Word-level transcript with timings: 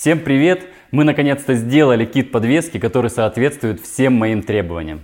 Всем 0.00 0.20
привет! 0.20 0.66
Мы 0.92 1.04
наконец-то 1.04 1.52
сделали 1.52 2.06
кит 2.06 2.32
подвески, 2.32 2.78
который 2.78 3.10
соответствует 3.10 3.82
всем 3.82 4.14
моим 4.14 4.42
требованиям. 4.42 5.02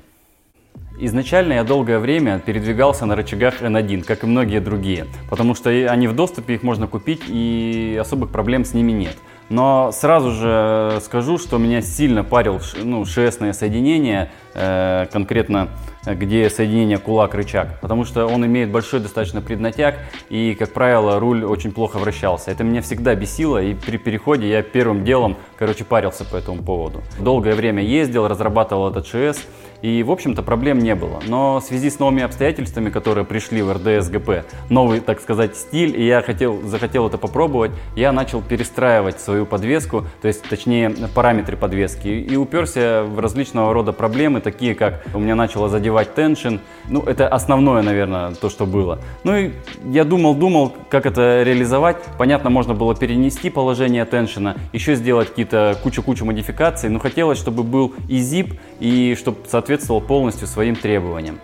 Изначально 0.98 1.52
я 1.52 1.64
долгое 1.64 1.98
время 1.98 2.38
передвигался 2.38 3.04
на 3.04 3.14
рычагах 3.14 3.60
N1, 3.60 4.04
как 4.04 4.24
и 4.24 4.26
многие 4.26 4.58
другие, 4.58 5.04
потому 5.28 5.54
что 5.54 5.68
они 5.68 6.08
в 6.08 6.14
доступе, 6.14 6.54
их 6.54 6.62
можно 6.62 6.86
купить 6.86 7.20
и 7.28 7.98
особых 8.00 8.30
проблем 8.30 8.64
с 8.64 8.72
ними 8.72 8.92
нет. 8.92 9.18
Но 9.50 9.92
сразу 9.92 10.30
же 10.30 10.98
скажу, 11.04 11.36
что 11.36 11.58
меня 11.58 11.82
сильно 11.82 12.24
парил 12.24 12.58
ну, 12.82 13.04
шесное 13.04 13.52
соединение, 13.52 14.30
э, 14.54 15.08
конкретно 15.12 15.68
где 16.14 16.48
соединение 16.48 16.98
кулак-рычаг, 16.98 17.80
потому 17.80 18.04
что 18.04 18.26
он 18.26 18.46
имеет 18.46 18.70
большой 18.70 19.00
достаточно 19.00 19.40
преднатяг 19.40 19.96
и, 20.28 20.54
как 20.58 20.72
правило, 20.72 21.18
руль 21.18 21.44
очень 21.44 21.72
плохо 21.72 21.98
вращался. 21.98 22.50
Это 22.50 22.64
меня 22.64 22.82
всегда 22.82 23.14
бесило, 23.14 23.62
и 23.62 23.74
при 23.74 23.96
переходе 23.96 24.48
я 24.48 24.62
первым 24.62 25.04
делом, 25.04 25.36
короче, 25.58 25.84
парился 25.84 26.24
по 26.24 26.36
этому 26.36 26.62
поводу. 26.62 27.02
Долгое 27.18 27.54
время 27.54 27.82
ездил, 27.82 28.28
разрабатывал 28.28 28.90
этот 28.90 29.06
ШС, 29.06 29.44
и, 29.82 30.02
в 30.02 30.10
общем-то, 30.10 30.42
проблем 30.42 30.78
не 30.78 30.94
было. 30.94 31.20
Но 31.26 31.60
в 31.60 31.62
связи 31.62 31.90
с 31.90 31.98
новыми 31.98 32.22
обстоятельствами, 32.22 32.90
которые 32.90 33.24
пришли 33.24 33.62
в 33.62 33.72
РДС 33.72 34.08
ГП, 34.08 34.44
новый, 34.68 35.00
так 35.00 35.20
сказать, 35.20 35.56
стиль, 35.56 35.98
и 35.98 36.06
я 36.06 36.22
хотел, 36.22 36.62
захотел 36.62 37.06
это 37.06 37.18
попробовать, 37.18 37.72
я 37.94 38.12
начал 38.12 38.42
перестраивать 38.42 39.20
свою 39.20 39.46
подвеску, 39.46 40.04
то 40.22 40.28
есть, 40.28 40.42
точнее, 40.42 40.90
параметры 41.14 41.56
подвески, 41.56 42.08
и 42.08 42.36
уперся 42.36 43.04
в 43.04 43.18
различного 43.20 43.72
рода 43.72 43.92
проблемы, 43.92 44.40
такие 44.40 44.74
как 44.74 45.04
у 45.14 45.18
меня 45.18 45.34
начало 45.34 45.68
задевать 45.68 46.14
теншн, 46.14 46.56
ну, 46.88 47.02
это 47.02 47.28
основное, 47.28 47.82
наверное, 47.82 48.32
то, 48.32 48.48
что 48.48 48.66
было. 48.66 48.98
Ну, 49.24 49.36
и 49.36 49.50
я 49.84 50.04
думал-думал, 50.04 50.74
как 50.90 51.06
это 51.06 51.42
реализовать. 51.42 51.96
Понятно, 52.18 52.50
можно 52.50 52.74
было 52.74 52.94
перенести 52.94 53.50
положение 53.50 54.04
теншена, 54.04 54.56
еще 54.72 54.94
сделать 54.94 55.28
какие-то 55.28 55.76
кучу-кучу 55.82 56.24
модификаций, 56.24 56.90
но 56.90 56.98
хотелось, 56.98 57.38
чтобы 57.38 57.62
был 57.62 57.94
и 58.08 58.18
zip, 58.20 58.58
и 58.80 59.16
чтобы, 59.18 59.38
соответственно, 59.48 59.65
соответствовал 59.66 60.00
полностью 60.00 60.46
своим 60.46 60.76
требованиям. 60.76 61.40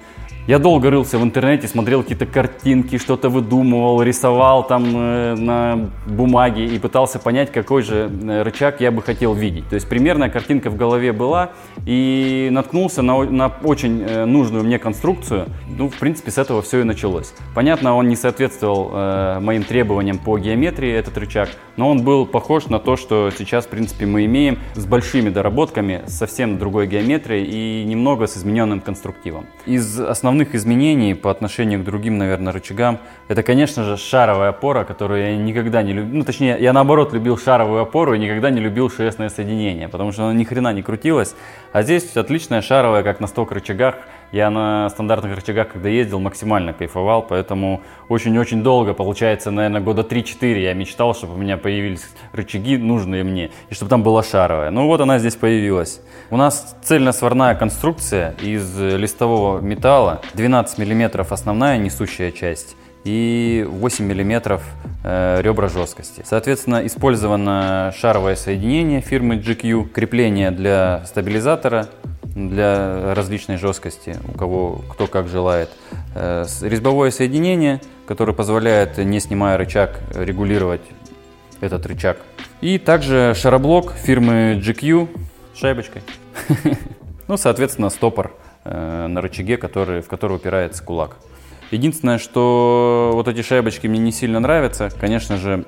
Я 0.48 0.58
долго 0.58 0.90
рылся 0.90 1.18
в 1.18 1.22
интернете, 1.22 1.68
смотрел 1.68 2.02
какие-то 2.02 2.26
картинки, 2.26 2.98
что-то 2.98 3.28
выдумывал, 3.28 4.02
рисовал 4.02 4.66
там 4.66 4.84
э, 4.92 5.34
на 5.36 5.90
бумаге 6.04 6.66
и 6.66 6.80
пытался 6.80 7.20
понять, 7.20 7.52
какой 7.52 7.82
же 7.82 8.10
э, 8.10 8.42
рычаг 8.42 8.80
я 8.80 8.90
бы 8.90 9.02
хотел 9.02 9.34
видеть. 9.34 9.68
То 9.68 9.76
есть 9.76 9.88
примерная 9.88 10.30
картинка 10.30 10.68
в 10.68 10.76
голове 10.76 11.12
была 11.12 11.52
и 11.86 12.48
наткнулся 12.50 13.02
на, 13.02 13.22
на 13.22 13.52
очень 13.62 14.02
э, 14.02 14.24
нужную 14.24 14.64
мне 14.64 14.80
конструкцию. 14.80 15.46
Ну, 15.68 15.88
в 15.88 15.96
принципе, 15.96 16.32
с 16.32 16.38
этого 16.38 16.60
все 16.60 16.80
и 16.80 16.82
началось. 16.82 17.34
Понятно, 17.54 17.94
он 17.94 18.08
не 18.08 18.16
соответствовал 18.16 18.90
э, 18.92 19.38
моим 19.38 19.62
требованиям 19.62 20.18
по 20.18 20.38
геометрии, 20.38 20.92
этот 20.92 21.16
рычаг, 21.18 21.50
но 21.76 21.88
он 21.88 22.02
был 22.02 22.26
похож 22.26 22.66
на 22.66 22.80
то, 22.80 22.96
что 22.96 23.30
сейчас, 23.30 23.66
в 23.66 23.68
принципе, 23.68 24.06
мы 24.06 24.24
имеем 24.24 24.58
с 24.74 24.86
большими 24.86 25.28
доработками, 25.28 26.02
совсем 26.08 26.58
другой 26.58 26.88
геометрией 26.88 27.44
и 27.44 27.84
немного 27.84 28.26
с 28.26 28.36
измененным 28.36 28.80
конструктивом. 28.80 29.46
Из 29.66 30.00
основных 30.00 30.31
основных 30.32 30.54
изменений 30.54 31.14
по 31.14 31.30
отношению 31.30 31.80
к 31.80 31.84
другим, 31.84 32.16
наверное, 32.16 32.54
рычагам, 32.54 33.00
это, 33.28 33.42
конечно 33.42 33.84
же, 33.84 33.98
шаровая 33.98 34.48
опора, 34.48 34.84
которую 34.84 35.20
я 35.20 35.36
никогда 35.36 35.82
не 35.82 35.92
любил. 35.92 36.16
Ну, 36.16 36.24
точнее, 36.24 36.56
я 36.58 36.72
наоборот 36.72 37.12
любил 37.12 37.36
шаровую 37.36 37.82
опору 37.82 38.14
и 38.14 38.18
никогда 38.18 38.48
не 38.48 38.58
любил 38.58 38.88
шестное 38.88 39.28
соединение, 39.28 39.88
потому 39.88 40.10
что 40.10 40.22
оно 40.22 40.32
ни 40.32 40.44
хрена 40.44 40.72
не 40.72 40.82
крутилось. 40.82 41.34
А 41.74 41.82
здесь 41.82 42.16
отличная 42.16 42.62
шаровая, 42.62 43.02
как 43.02 43.20
на 43.20 43.26
сток 43.26 43.52
рычагах. 43.52 43.96
Я 44.32 44.48
на 44.48 44.88
стандартных 44.88 45.36
рычагах, 45.36 45.68
когда 45.68 45.90
ездил, 45.90 46.18
максимально 46.18 46.72
кайфовал, 46.72 47.22
поэтому 47.22 47.82
очень-очень 48.08 48.62
долго, 48.62 48.94
получается, 48.94 49.50
наверное, 49.50 49.82
года 49.82 50.02
3-4 50.02 50.62
я 50.62 50.72
мечтал, 50.72 51.14
чтобы 51.14 51.34
у 51.34 51.36
меня 51.36 51.58
появились 51.58 52.06
рычаги, 52.32 52.78
нужные 52.78 53.24
мне, 53.24 53.50
и 53.68 53.74
чтобы 53.74 53.90
там 53.90 54.02
была 54.02 54.22
шаровая. 54.22 54.70
Ну 54.70 54.86
вот 54.86 55.02
она 55.02 55.18
здесь 55.18 55.36
появилась. 55.36 56.00
У 56.30 56.38
нас 56.38 56.74
цельно-сварная 56.82 57.54
конструкция 57.54 58.34
из 58.40 58.78
листового 58.80 59.60
металла, 59.60 60.22
12 60.32 60.78
мм 60.78 61.26
основная 61.28 61.76
несущая 61.76 62.30
часть, 62.30 62.74
и 63.04 63.66
8 63.68 64.04
мм 64.04 64.60
э, 65.04 65.40
ребра 65.42 65.68
жесткости. 65.68 66.22
Соответственно, 66.24 66.86
использовано 66.86 67.92
шаровое 67.98 68.36
соединение 68.36 69.00
фирмы 69.00 69.36
GQ, 69.36 69.90
крепление 69.90 70.50
для 70.50 71.02
стабилизатора, 71.06 71.88
для 72.34 73.14
различной 73.14 73.56
жесткости, 73.56 74.16
у 74.28 74.36
кого 74.36 74.82
кто 74.90 75.06
как 75.06 75.28
желает. 75.28 75.70
Э, 76.14 76.44
резьбовое 76.62 77.10
соединение, 77.10 77.80
которое 78.06 78.32
позволяет, 78.32 78.98
не 78.98 79.20
снимая 79.20 79.56
рычаг, 79.56 80.00
регулировать 80.14 80.82
этот 81.60 81.86
рычаг. 81.86 82.18
И 82.60 82.78
также 82.78 83.34
шароблок 83.36 83.92
фирмы 83.92 84.60
GQ 84.62 85.08
с 85.54 85.58
шайбочкой. 85.58 86.02
Ну, 87.28 87.36
соответственно, 87.36 87.88
стопор 87.88 88.36
э, 88.64 89.06
на 89.06 89.20
рычаге, 89.22 89.56
который, 89.56 90.02
в 90.02 90.08
который 90.08 90.36
упирается 90.36 90.82
кулак. 90.82 91.16
Единственное, 91.70 92.18
что 92.18 93.12
вот 93.14 93.28
эти 93.28 93.40
шайбочки 93.42 93.86
мне 93.86 94.00
не 94.00 94.12
сильно 94.12 94.40
нравятся. 94.40 94.90
Конечно 95.00 95.38
же, 95.38 95.64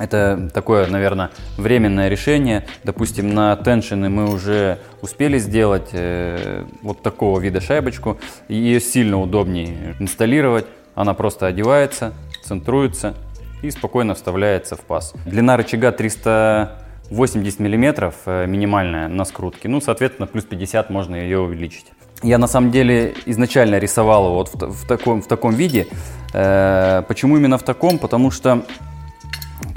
это 0.00 0.50
такое, 0.54 0.86
наверное, 0.86 1.30
временное 1.58 2.08
решение. 2.08 2.64
Допустим, 2.84 3.34
на 3.34 3.54
теншины 3.56 4.08
мы 4.08 4.32
уже 4.32 4.78
успели 5.02 5.38
сделать 5.38 5.90
э, 5.92 6.64
вот 6.82 7.02
такого 7.02 7.38
вида 7.38 7.60
шайбочку. 7.60 8.18
Ее 8.48 8.80
сильно 8.80 9.20
удобнее 9.20 9.94
инсталлировать. 10.00 10.64
Она 10.94 11.12
просто 11.12 11.46
одевается, 11.46 12.14
центруется 12.42 13.14
и 13.62 13.70
спокойно 13.70 14.14
вставляется 14.14 14.74
в 14.74 14.80
паз. 14.80 15.12
Длина 15.26 15.58
рычага 15.58 15.92
380 15.92 17.60
мм 17.60 18.14
э, 18.24 18.46
минимальная 18.46 19.06
на 19.08 19.26
скрутке. 19.26 19.68
Ну, 19.68 19.82
соответственно, 19.82 20.26
плюс 20.26 20.44
50 20.44 20.88
можно 20.88 21.14
ее 21.14 21.40
увеличить. 21.40 21.92
Я 22.22 22.38
на 22.38 22.46
самом 22.46 22.70
деле 22.70 23.14
изначально 23.26 23.78
рисовал 23.78 24.26
его 24.26 24.34
вот 24.36 24.54
в, 24.54 24.84
в, 24.84 24.88
таком, 24.88 25.20
в 25.20 25.26
таком 25.26 25.54
виде. 25.54 25.88
Э, 26.32 27.02
почему 27.06 27.36
именно 27.36 27.58
в 27.58 27.62
таком? 27.62 27.98
Потому 27.98 28.30
что 28.30 28.64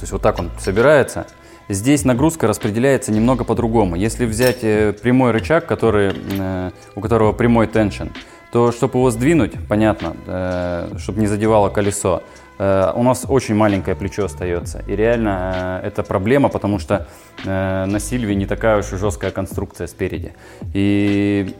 то 0.03 0.05
есть 0.05 0.11
вот 0.11 0.21
так 0.21 0.37
он 0.37 0.51
собирается. 0.59 1.27
Здесь 1.69 2.03
нагрузка 2.03 2.45
распределяется 2.45 3.13
немного 3.13 3.45
по-другому. 3.45 3.95
Если 3.95 4.25
взять 4.25 4.57
э, 4.61 4.91
прямой 4.91 5.31
рычаг, 5.31 5.65
который, 5.65 6.13
э, 6.13 6.71
у 6.93 6.99
которого 6.99 7.31
прямой 7.31 7.67
теншн, 7.67 8.07
то 8.51 8.73
чтобы 8.73 8.99
его 8.99 9.11
сдвинуть, 9.11 9.53
понятно, 9.69 10.13
э, 10.27 10.97
чтобы 10.97 11.21
не 11.21 11.27
задевало 11.27 11.69
колесо, 11.69 12.21
у 12.59 13.03
нас 13.03 13.25
очень 13.27 13.55
маленькое 13.55 13.95
плечо 13.95 14.25
остается. 14.25 14.83
И 14.87 14.95
реально 14.95 15.81
это 15.83 16.03
проблема, 16.03 16.49
потому 16.49 16.77
что 16.77 17.07
на 17.43 17.99
Сильве 17.99 18.35
не 18.35 18.45
такая 18.45 18.77
уж 18.77 18.93
и 18.93 18.97
жесткая 18.97 19.31
конструкция 19.31 19.87
спереди. 19.87 20.33
И 20.71 21.55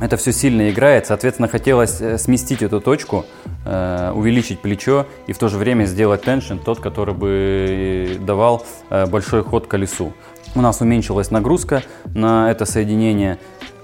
это 0.00 0.16
все 0.16 0.32
сильно 0.32 0.70
играет, 0.70 1.06
соответственно, 1.06 1.48
хотелось 1.48 2.00
э, 2.00 2.16
сместить 2.18 2.62
эту 2.62 2.80
точку, 2.80 3.26
э, 3.64 4.12
увеличить 4.14 4.60
плечо 4.60 5.06
и 5.26 5.32
в 5.32 5.38
то 5.38 5.48
же 5.48 5.58
время 5.58 5.84
сделать 5.84 6.22
теншн, 6.22 6.56
тот, 6.56 6.80
который 6.80 7.14
бы 7.14 8.18
давал 8.20 8.64
э, 8.88 9.06
большой 9.06 9.44
ход 9.44 9.66
колесу. 9.66 10.12
У 10.54 10.60
нас 10.60 10.80
уменьшилась 10.80 11.30
нагрузка 11.30 11.82
на 12.06 12.50
это 12.50 12.64
соединение, 12.64 13.38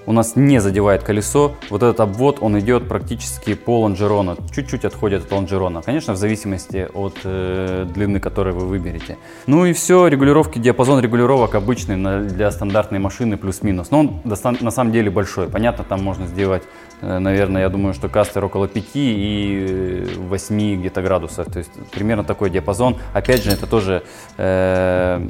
у 0.07 0.13
нас 0.13 0.37
не 0.37 0.61
задевает 0.61 1.03
колесо. 1.03 1.55
Вот 1.69 1.83
этот 1.83 2.01
обвод, 2.01 2.39
он 2.41 2.59
идет 2.59 2.89
практически 2.89 3.55
по 3.55 3.81
лонжерона, 3.81 4.37
чуть-чуть 4.55 4.85
отходит 4.85 5.25
от 5.25 5.33
лонжерона. 5.33 5.83
Конечно, 5.83 6.15
в 6.15 6.17
зависимости 6.17 6.89
от 6.95 7.17
э, 7.25 7.87
длины, 7.93 8.21
которую 8.21 8.57
вы 8.57 8.67
выберете. 8.67 9.19
Ну 9.47 9.67
и 9.67 9.73
все, 9.73 10.07
регулировки, 10.07 10.59
диапазон 10.59 11.01
регулировок 11.01 11.55
обычный 11.55 11.97
на, 11.97 12.23
для 12.23 12.51
стандартной 12.51 12.99
машины 12.99 13.37
плюс-минус. 13.37 13.91
Но 13.91 14.01
он 14.01 14.21
на 14.25 14.71
самом 14.71 14.93
деле 14.93 15.11
большой. 15.11 15.49
Понятно, 15.49 15.85
там 15.85 16.03
можно 16.03 16.27
сделать, 16.27 16.63
э, 17.01 17.19
наверное, 17.19 17.63
я 17.63 17.69
думаю, 17.69 17.93
что 17.95 18.09
кастер 18.09 18.45
около 18.45 18.69
5 18.69 18.85
и 18.95 20.07
8 20.19 20.81
где-то 20.81 21.03
градусов. 21.03 21.47
То 21.53 21.59
есть 21.59 21.73
примерно 21.91 22.25
такой 22.25 22.51
диапазон. 22.51 22.97
Опять 23.13 23.43
же, 23.45 23.51
это 23.51 23.67
тоже... 23.67 24.03
Э, 24.39 25.27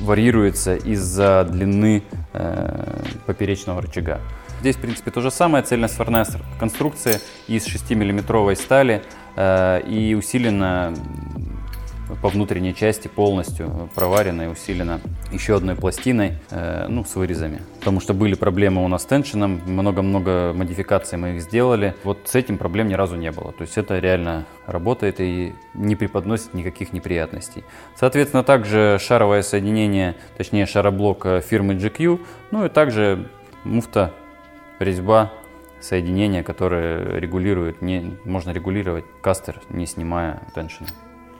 варьируется 0.00 0.76
из-за 0.76 1.46
длины 1.48 2.02
э, 2.32 3.02
поперечного 3.30 3.80
рычага. 3.80 4.20
Здесь, 4.60 4.76
в 4.76 4.80
принципе, 4.80 5.10
то 5.10 5.20
же 5.20 5.30
самое, 5.30 5.62
цельносварная 5.62 6.26
конструкция 6.58 7.20
из 7.46 7.66
6-миллиметровой 7.66 8.56
стали 8.56 9.02
э, 9.36 9.80
и 9.86 10.14
усилена 10.14 10.92
по 12.22 12.28
внутренней 12.28 12.74
части 12.74 13.08
полностью 13.08 13.88
проварена 13.94 14.42
и 14.42 14.46
усилена 14.46 15.00
еще 15.32 15.56
одной 15.56 15.74
пластиной, 15.74 16.34
э, 16.50 16.86
ну, 16.88 17.04
с 17.04 17.14
вырезами. 17.14 17.60
Потому 17.78 18.00
что 18.00 18.14
были 18.14 18.34
проблемы 18.34 18.84
у 18.84 18.88
нас 18.88 19.02
с 19.02 19.06
теншином, 19.06 19.60
много-много 19.66 20.52
модификаций 20.54 21.18
мы 21.18 21.36
их 21.36 21.42
сделали. 21.42 21.94
Вот 22.04 22.18
с 22.24 22.34
этим 22.34 22.58
проблем 22.58 22.88
ни 22.88 22.94
разу 22.94 23.16
не 23.16 23.30
было. 23.30 23.52
То 23.52 23.62
есть 23.62 23.78
это 23.78 23.98
реально 23.98 24.46
работает 24.66 25.20
и 25.20 25.54
не 25.74 25.96
преподносит 25.96 26.54
никаких 26.54 26.92
неприятностей. 26.92 27.64
Соответственно, 27.96 28.44
также 28.44 28.98
шаровое 29.00 29.42
соединение, 29.42 30.16
точнее 30.36 30.66
шароблок 30.66 31.24
э, 31.26 31.40
фирмы 31.40 31.74
GQ, 31.74 32.20
ну 32.50 32.66
и 32.66 32.68
также 32.68 33.28
муфта, 33.64 34.12
резьба, 34.78 35.32
соединение, 35.80 36.42
которое 36.42 37.18
регулирует, 37.18 37.80
не, 37.80 38.18
можно 38.24 38.50
регулировать 38.50 39.04
кастер, 39.22 39.60
не 39.70 39.86
снимая 39.86 40.42
теншина. 40.54 40.88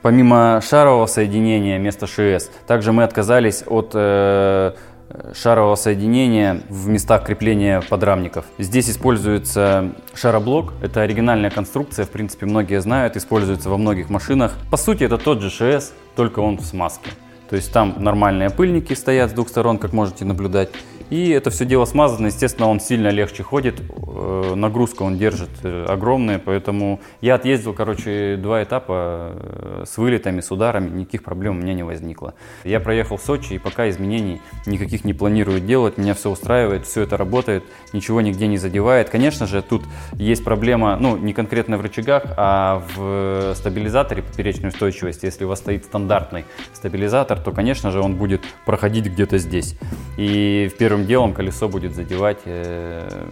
Помимо 0.01 0.61
шарового 0.67 1.05
соединения 1.05 1.77
вместо 1.77 2.07
ШС, 2.07 2.49
также 2.65 2.91
мы 2.91 3.03
отказались 3.03 3.63
от 3.67 3.91
э, 3.93 4.73
шарового 5.35 5.75
соединения 5.75 6.61
в 6.69 6.87
местах 6.87 7.23
крепления 7.23 7.81
подрамников. 7.81 8.45
Здесь 8.57 8.89
используется 8.89 9.91
шароблок. 10.15 10.73
Это 10.81 11.01
оригинальная 11.01 11.51
конструкция, 11.51 12.05
в 12.05 12.09
принципе, 12.09 12.47
многие 12.47 12.81
знают, 12.81 13.15
используется 13.15 13.69
во 13.69 13.77
многих 13.77 14.09
машинах. 14.09 14.57
По 14.71 14.77
сути, 14.77 15.03
это 15.03 15.19
тот 15.19 15.41
же 15.41 15.49
ШС, 15.49 15.93
только 16.15 16.39
он 16.39 16.57
в 16.57 16.65
смазке. 16.65 17.11
То 17.51 17.55
есть 17.55 17.71
там 17.71 17.95
нормальные 17.99 18.49
пыльники 18.49 18.93
стоят 18.93 19.29
с 19.29 19.33
двух 19.33 19.49
сторон, 19.49 19.77
как 19.77 19.93
можете 19.93 20.25
наблюдать. 20.25 20.69
И 21.11 21.29
это 21.31 21.49
все 21.49 21.65
дело 21.65 21.83
смазано, 21.83 22.27
естественно, 22.27 22.69
он 22.69 22.79
сильно 22.79 23.09
легче 23.09 23.43
ходит, 23.43 23.81
э, 23.81 24.53
нагрузка 24.55 25.03
он 25.03 25.17
держит 25.17 25.49
э, 25.61 25.85
огромная, 25.89 26.39
поэтому 26.39 27.01
я 27.19 27.35
отъездил, 27.35 27.73
короче, 27.73 28.37
два 28.37 28.63
этапа 28.63 29.33
э, 29.35 29.83
с 29.85 29.97
вылетами, 29.97 30.39
с 30.39 30.49
ударами, 30.51 30.89
никаких 30.89 31.23
проблем 31.23 31.57
у 31.57 31.61
меня 31.61 31.73
не 31.73 31.83
возникло. 31.83 32.33
Я 32.63 32.79
проехал 32.79 33.17
в 33.17 33.21
Сочи, 33.21 33.55
и 33.55 33.57
пока 33.57 33.89
изменений 33.89 34.41
никаких 34.65 35.03
не 35.03 35.13
планирую 35.13 35.59
делать, 35.59 35.97
меня 35.97 36.13
все 36.13 36.29
устраивает, 36.29 36.85
все 36.85 37.01
это 37.01 37.17
работает, 37.17 37.65
ничего 37.91 38.21
нигде 38.21 38.47
не 38.47 38.57
задевает. 38.57 39.09
Конечно 39.09 39.47
же, 39.47 39.61
тут 39.61 39.83
есть 40.13 40.45
проблема, 40.45 40.95
ну, 40.95 41.17
не 41.17 41.33
конкретно 41.33 41.77
в 41.77 41.81
рычагах, 41.81 42.23
а 42.37 42.81
в 42.95 43.53
стабилизаторе 43.55 44.23
поперечной 44.23 44.69
устойчивости. 44.69 45.25
Если 45.25 45.43
у 45.43 45.49
вас 45.49 45.59
стоит 45.59 45.83
стандартный 45.83 46.45
стабилизатор, 46.71 47.37
то, 47.37 47.51
конечно 47.51 47.91
же, 47.91 47.99
он 47.99 48.15
будет 48.15 48.43
проходить 48.65 49.07
где-то 49.07 49.39
здесь. 49.39 49.75
И 50.15 50.71
в 50.73 50.77
первом 50.77 51.00
первым 51.01 51.07
делом 51.07 51.33
колесо 51.33 51.67
будет 51.67 51.95
задевать 51.95 52.39
э, 52.45 53.25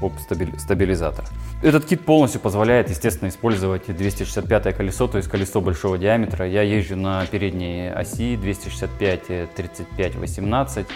об 0.00 0.12
стабилизатор. 0.58 1.24
Этот 1.62 1.84
кит 1.84 2.00
полностью 2.00 2.40
позволяет, 2.40 2.90
естественно, 2.90 3.28
использовать 3.28 3.86
265 3.86 4.76
колесо, 4.76 5.06
то 5.06 5.18
есть 5.18 5.28
колесо 5.28 5.60
большого 5.60 5.98
диаметра. 5.98 6.46
Я 6.46 6.62
езжу 6.62 6.96
на 6.96 7.26
передней 7.26 7.88
оси 7.88 8.36
265, 8.36 9.54
35, 9.54 10.16
18. 10.16 10.86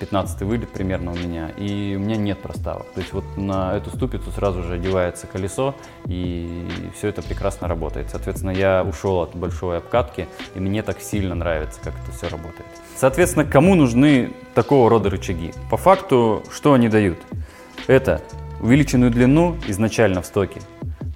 15 0.00 0.42
вылет 0.42 0.68
примерно 0.70 1.12
у 1.12 1.14
меня, 1.14 1.50
и 1.56 1.94
у 1.96 2.00
меня 2.00 2.16
нет 2.16 2.40
проставок. 2.40 2.86
То 2.92 3.00
есть 3.00 3.12
вот 3.12 3.24
на 3.36 3.76
эту 3.76 3.90
ступицу 3.90 4.30
сразу 4.30 4.62
же 4.62 4.74
одевается 4.74 5.26
колесо, 5.26 5.74
и 6.06 6.68
все 6.96 7.08
это 7.08 7.22
прекрасно 7.22 7.68
работает. 7.68 8.08
Соответственно, 8.10 8.50
я 8.50 8.82
ушел 8.82 9.20
от 9.20 9.34
большой 9.34 9.78
обкатки, 9.78 10.28
и 10.54 10.60
мне 10.60 10.82
так 10.82 11.00
сильно 11.00 11.34
нравится, 11.34 11.80
как 11.82 11.94
это 12.02 12.16
все 12.16 12.28
работает. 12.28 12.66
Соответственно, 12.96 13.44
кому 13.44 13.74
нужны 13.74 14.32
такого 14.54 14.90
рода 14.90 15.10
рычаги? 15.10 15.52
По 15.70 15.76
факту, 15.76 16.42
что 16.50 16.72
они 16.72 16.88
дают? 16.88 17.18
Это 17.86 18.20
увеличенную 18.60 19.10
длину 19.10 19.56
изначально 19.68 20.22
в 20.22 20.26
стоке, 20.26 20.60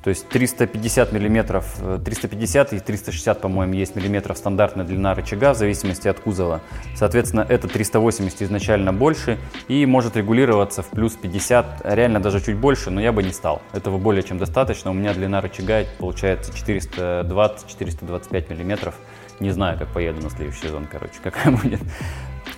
то 0.02 0.10
есть 0.10 0.28
350 0.28 1.12
миллиметров, 1.12 1.76
350 2.04 2.72
и 2.72 2.80
360, 2.80 3.40
по-моему, 3.40 3.74
есть 3.74 3.94
миллиметров 3.94 4.36
стандартная 4.36 4.84
длина 4.84 5.14
рычага 5.14 5.54
в 5.54 5.56
зависимости 5.56 6.08
от 6.08 6.18
кузова. 6.18 6.60
Соответственно, 6.96 7.46
это 7.48 7.68
380 7.68 8.42
изначально 8.42 8.92
больше 8.92 9.38
и 9.68 9.86
может 9.86 10.16
регулироваться 10.16 10.82
в 10.82 10.88
плюс 10.88 11.14
50, 11.14 11.82
реально 11.84 12.20
даже 12.20 12.40
чуть 12.40 12.56
больше, 12.56 12.90
но 12.90 13.00
я 13.00 13.12
бы 13.12 13.22
не 13.22 13.32
стал. 13.32 13.62
Этого 13.72 13.98
более 13.98 14.24
чем 14.24 14.38
достаточно. 14.38 14.90
У 14.90 14.94
меня 14.94 15.14
длина 15.14 15.40
рычага 15.40 15.86
получается 15.98 16.52
420-425 16.52 18.52
миллиметров. 18.52 18.96
Не 19.40 19.50
знаю, 19.50 19.78
как 19.78 19.88
поеду 19.88 20.20
на 20.20 20.30
следующий 20.30 20.62
сезон, 20.62 20.86
короче, 20.90 21.14
какая 21.22 21.52
будет. 21.52 21.80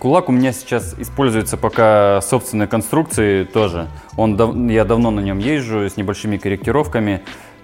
Кулак 0.04 0.28
у 0.28 0.32
меня 0.32 0.52
сейчас 0.52 0.94
используется 0.98 1.56
пока 1.56 2.20
собственной 2.20 2.66
конструкции 2.66 3.44
тоже. 3.44 3.88
Он, 4.18 4.36
дав... 4.36 4.54
Я 4.54 4.84
давно 4.84 5.10
на 5.10 5.20
нем 5.20 5.38
езжу 5.38 5.88
с 5.88 5.96
небольшими 5.96 6.36
корректировками. 6.36 7.22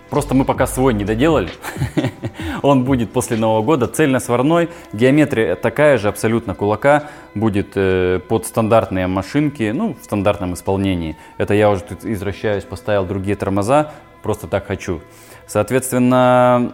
Просто 0.08 0.34
мы 0.34 0.46
пока 0.46 0.66
свой 0.66 0.94
не 0.94 1.04
доделали. 1.04 1.50
Он 2.62 2.84
будет 2.84 3.12
после 3.12 3.36
Нового 3.36 3.62
года 3.62 3.88
цельно-сварной. 3.88 4.70
Геометрия 4.94 5.54
такая 5.54 5.98
же 5.98 6.08
абсолютно 6.08 6.54
кулака. 6.54 7.10
Будет 7.34 7.72
э, 7.74 8.20
под 8.26 8.46
стандартные 8.46 9.06
машинки, 9.06 9.70
ну, 9.74 9.94
в 10.00 10.02
стандартном 10.02 10.54
исполнении. 10.54 11.18
Это 11.36 11.52
я 11.52 11.68
уже 11.68 11.82
тут 11.82 12.06
извращаюсь, 12.06 12.64
поставил 12.64 13.04
другие 13.04 13.36
тормоза. 13.36 13.92
Просто 14.22 14.46
так 14.46 14.66
хочу. 14.66 15.02
Соответственно, 15.46 16.72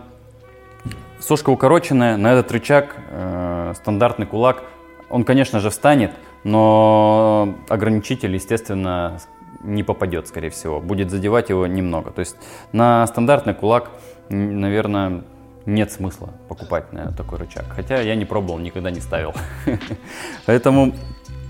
сошка 1.19 1.51
укороченная. 1.51 2.17
На 2.17 2.35
этот 2.35 2.53
рычаг 2.53 2.95
э, 3.11 3.75
стандартный 3.77 4.27
кулак 4.27 4.63
он, 5.11 5.25
конечно 5.25 5.61
же, 5.61 5.71
встанет, 5.71 6.13
но 6.45 7.55
ограничитель, 7.69 8.35
естественно, 8.35 9.19
не 9.63 9.83
попадет, 9.83 10.29
скорее 10.29 10.51
всего. 10.51 10.81
Будет 10.81 11.11
задевать 11.11 11.49
его 11.51 11.67
немного. 11.67 12.11
То 12.11 12.21
есть 12.21 12.37
на 12.73 13.07
стандартный 13.07 13.55
кулак, 13.55 13.91
наверное, 14.29 15.23
нет 15.65 15.91
смысла 15.93 16.31
покупать 16.49 16.93
на 16.93 17.13
такой 17.13 17.39
рычаг. 17.39 17.65
Хотя 17.69 18.01
я 18.01 18.15
не 18.15 18.25
пробовал, 18.25 18.59
никогда 18.59 18.91
не 18.91 19.01
ставил. 19.01 19.35
Поэтому 20.47 20.95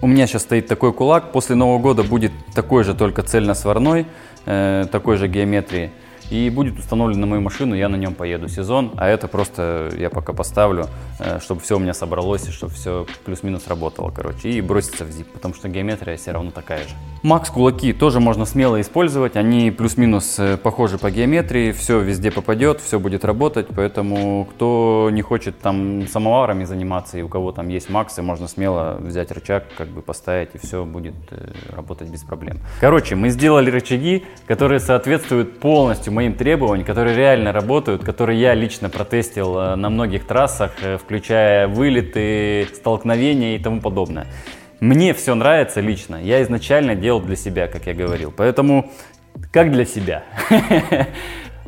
у 0.00 0.06
меня 0.06 0.26
сейчас 0.26 0.42
стоит 0.42 0.66
такой 0.66 0.92
кулак. 0.92 1.32
После 1.32 1.56
Нового 1.56 1.78
года 1.78 2.02
будет 2.02 2.32
такой 2.54 2.84
же, 2.84 2.94
только 2.94 3.22
цельно-сварной, 3.22 4.06
э, 4.46 4.86
такой 4.90 5.16
же 5.16 5.28
геометрии 5.28 5.92
и 6.31 6.50
будет 6.50 6.78
установлен 6.78 7.20
на 7.20 7.26
мою 7.26 7.43
машину, 7.43 7.75
я 7.75 7.88
на 7.88 7.96
нем 7.96 8.14
поеду 8.14 8.49
сезон, 8.49 8.93
а 8.96 9.08
это 9.08 9.28
просто 9.28 9.90
я 9.99 10.11
пока 10.11 10.32
поставлю, 10.32 10.87
э, 11.19 11.38
чтобы 11.40 11.61
все 11.61 11.76
у 11.76 11.78
меня 11.78 11.94
собралось 11.94 12.49
и 12.49 12.50
чтобы 12.50 12.73
все 12.73 13.06
плюс-минус 13.25 13.69
работало, 13.69 14.11
короче, 14.11 14.50
и 14.50 14.61
броситься 14.61 15.05
в 15.05 15.08
zip, 15.08 15.26
потому 15.32 15.55
что 15.55 15.69
геометрия 15.69 16.17
все 16.17 16.32
равно 16.32 16.50
такая 16.50 16.81
же. 16.81 16.94
Макс 17.23 17.50
кулаки 17.50 17.93
тоже 17.93 18.20
можно 18.20 18.44
смело 18.44 18.81
использовать, 18.81 19.37
они 19.37 19.70
плюс-минус 19.70 20.38
э, 20.38 20.56
похожи 20.56 20.99
по 20.99 21.11
геометрии, 21.11 21.73
все 21.73 22.00
везде 22.00 22.31
попадет, 22.31 22.81
все 22.81 22.99
будет 22.99 23.25
работать, 23.25 23.69
поэтому 23.75 24.46
кто 24.50 25.11
не 25.12 25.23
хочет 25.23 25.58
там 25.61 26.08
самоварами 26.08 26.64
заниматься 26.64 27.19
и 27.19 27.23
у 27.23 27.28
кого 27.28 27.52
там 27.52 27.69
есть 27.69 27.88
максы, 27.88 28.23
можно 28.23 28.49
смело 28.49 28.96
взять 29.00 29.31
рычаг, 29.31 29.64
как 29.76 29.88
бы 29.88 30.02
поставить 30.02 30.50
и 30.55 30.58
все 30.58 30.84
будет 30.84 31.14
э, 31.31 31.52
работать 31.75 32.08
без 32.08 32.23
проблем. 32.23 32.58
Короче, 32.81 33.14
мы 33.14 33.31
сделали 33.31 33.70
рычаги, 33.70 34.25
которые 34.46 34.81
соответствуют 34.81 35.61
полностью 35.61 36.15
моим 36.16 36.34
требованиям, 36.34 36.86
которые 36.86 37.14
реально 37.14 37.52
работают, 37.52 38.02
которые 38.02 38.40
я 38.40 38.54
лично 38.54 38.88
протестил 38.88 39.58
э, 39.58 39.74
на 39.76 39.90
многих 39.90 40.26
трассах, 40.26 40.72
э, 40.80 40.96
включая 40.96 41.68
вылеты, 41.68 42.66
столкновения 42.74 43.56
и 43.56 43.58
тому 43.58 43.80
подобное. 43.82 44.26
Мне 44.80 45.12
все 45.12 45.34
нравится 45.34 45.80
лично. 45.80 46.16
Я 46.16 46.42
изначально 46.42 46.94
делал 46.94 47.20
для 47.20 47.36
себя, 47.36 47.68
как 47.68 47.86
я 47.86 47.92
говорил. 47.92 48.32
Поэтому 48.34 48.90
как 49.52 49.70
для 49.70 49.84
себя. 49.84 50.24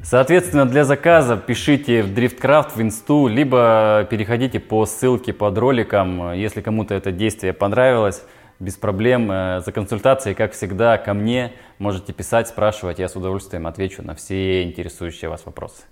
Соответственно, 0.03 0.65
для 0.65 0.85
заказа 0.85 1.37
пишите 1.37 2.03
в 2.03 2.17
DriftCraft 2.17 2.71
в 2.77 2.81
инсту, 2.81 3.29
либо 3.29 4.07
переходите 4.11 4.61
по 4.61 4.87
ссылке 4.87 5.35
под 5.35 5.59
роликом, 5.59 6.33
если 6.33 6.63
кому-то 6.63 6.95
это 6.95 7.13
действие 7.13 7.53
понравилось 7.53 8.23
без 8.61 8.77
проблем. 8.77 9.31
Э, 9.31 9.61
за 9.65 9.73
консультацией, 9.73 10.35
как 10.35 10.53
всегда, 10.53 10.99
ко 10.99 11.15
мне 11.15 11.53
можете 11.79 12.13
писать, 12.13 12.49
спрашивать. 12.49 12.99
Я 12.99 13.09
с 13.09 13.17
удовольствием 13.17 13.67
отвечу 13.67 14.03
на 14.03 14.15
все 14.15 14.63
интересующие 14.65 15.31
вас 15.31 15.47
вопросы. 15.47 15.83